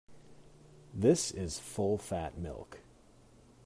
This 0.95 1.29
is 1.29 1.59
full-fat 1.59 2.35
milk. 2.35 2.79